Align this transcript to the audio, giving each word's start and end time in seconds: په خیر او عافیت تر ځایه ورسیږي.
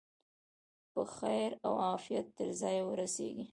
په 0.91 1.01
خیر 1.17 1.49
او 1.65 1.73
عافیت 1.87 2.27
تر 2.37 2.49
ځایه 2.61 2.83
ورسیږي. 2.85 3.45